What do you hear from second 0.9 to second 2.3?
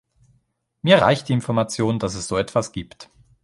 reicht die Information, dass es